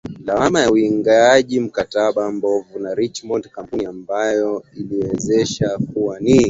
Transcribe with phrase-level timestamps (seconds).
[0.25, 4.95] lawama ya uingiaji wa mkataba mbovu na Richmond kampuni ambayo uchunguzi
[5.27, 6.39] ulionyesha kuwa ni